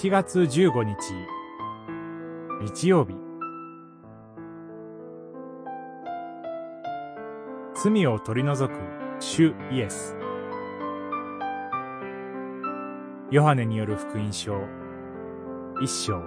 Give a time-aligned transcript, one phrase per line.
[0.00, 0.96] 1月15日。
[2.62, 3.16] 日曜日。
[7.74, 8.78] 罪を取り除く。
[9.18, 10.16] 主イエス。
[13.32, 14.60] ヨハネによる福音書。
[15.82, 16.22] 一章。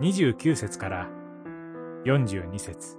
[0.00, 1.08] 29節から。
[2.04, 2.98] 42節。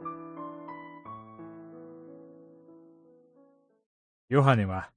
[4.27, 4.91] ヨハネは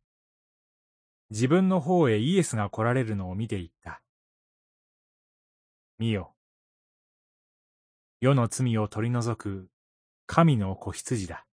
[1.30, 4.02] 自分の方へイエスが来られるのを見ていった。
[5.98, 6.34] 見よ。
[8.20, 9.68] 世の罪を取り除く
[10.26, 11.46] 神の子羊だ。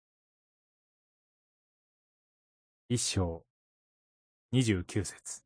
[2.88, 3.44] 一章
[4.50, 5.42] 二十九節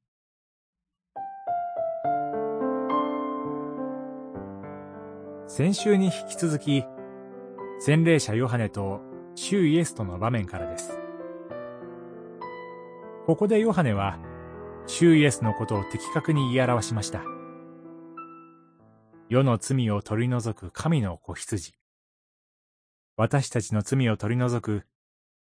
[5.49, 6.85] 先週に引き続き、
[7.81, 9.01] 洗礼者ヨハネと
[9.35, 10.97] 主イエスとの場面からです。
[13.27, 14.21] ここでヨハネは、
[14.87, 17.34] 主イエスのことを的確に言い表しました。
[19.31, 21.73] 世の罪を取り除く神の子羊。
[23.17, 24.85] 私たちの罪を取り除く、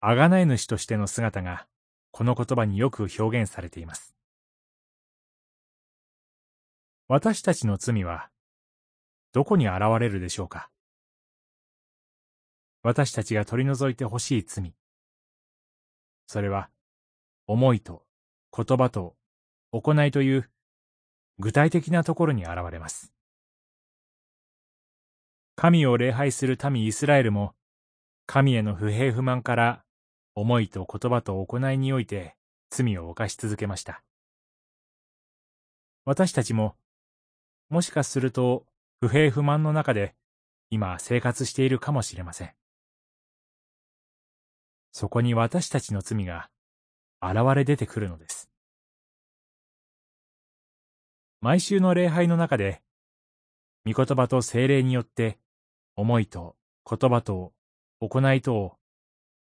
[0.00, 1.68] あがない主としての姿が、
[2.10, 4.12] この言葉によく表現されています。
[7.06, 8.30] 私たちの罪は、
[9.32, 10.68] どこに現れるでしょうか？
[12.82, 14.74] 私たちが取り除いてほしい罪。
[16.26, 16.70] それは、
[17.46, 18.02] 思いと
[18.52, 19.14] 言葉と
[19.70, 20.50] 行いという
[21.38, 23.12] 具体的なところに現れます。
[25.62, 27.54] 神を礼拝する民イスラエルも、
[28.24, 29.84] 神への不平不満から
[30.34, 32.34] 思いと言葉と行いにおいて
[32.70, 34.02] 罪を犯し続けました。
[36.06, 36.76] 私たちも、
[37.68, 38.64] もしかすると
[39.02, 40.14] 不平不満の中で
[40.70, 42.54] 今生活しているかもしれません。
[44.92, 46.48] そこに私たちの罪が
[47.20, 48.48] 現れ出てくるのです。
[51.42, 52.80] 毎週の礼拝の中で、
[53.84, 55.38] 御言葉と精霊によって、
[56.00, 56.56] 思いと
[56.88, 57.52] 言葉と
[58.00, 58.76] 行いとを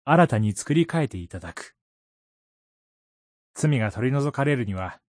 [0.05, 1.75] 新たに作り変えていただく。
[3.53, 4.99] 罪が取り除かれるには、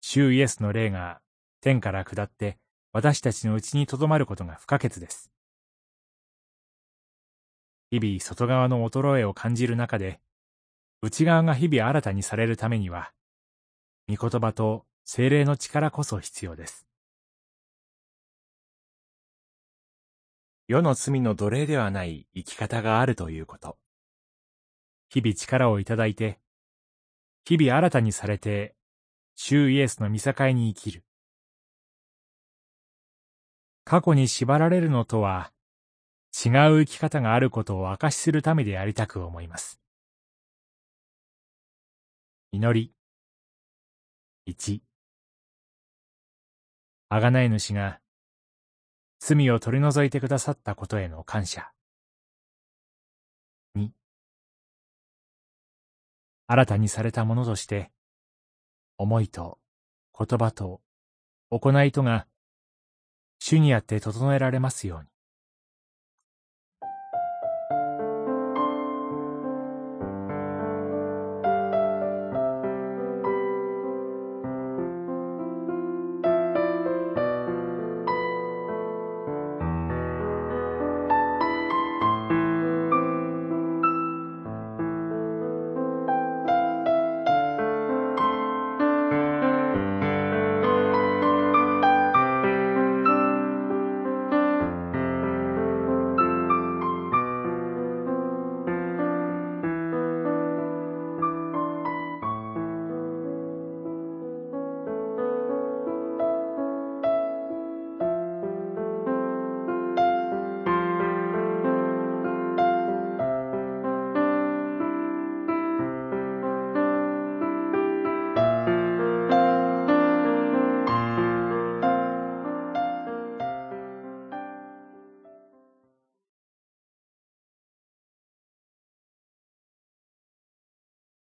[0.00, 1.20] 主イエスの霊が
[1.60, 2.58] 天から下って
[2.92, 5.30] 私たちのうちに留まることが不可欠です。
[7.90, 10.20] 日々外側の衰えを感じる中で、
[11.02, 13.12] 内側が日々新たにされるためには、
[14.08, 16.89] 御言葉と精霊の力こそ必要です。
[20.70, 23.76] 世の罪の奴隷ではない生き方があるということ。
[25.08, 26.38] 日々力をいただいて、
[27.44, 28.76] 日々新たにされて、
[29.34, 31.04] 主イエスの見境に生きる。
[33.82, 35.52] 過去に縛られるのとは、
[36.32, 39.80] 違う生き方があることを証しするためでありたく思います。
[42.52, 42.94] 祈り。
[44.46, 44.84] 一。
[47.08, 47.98] あがない主が、
[49.22, 51.70] 罪を取り除いてくださったことへの感謝。
[53.74, 53.92] 二。
[56.46, 57.92] 新たにされたものとして、
[58.96, 59.58] 思いと
[60.18, 60.80] 言葉と
[61.50, 62.26] 行いとが、
[63.38, 65.08] 主にあって整えられますように。